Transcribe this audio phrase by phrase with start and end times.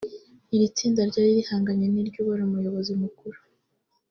[0.55, 3.37] Iri tsinda ryari rihanganye n’iry’uwari umuyobozi mukuru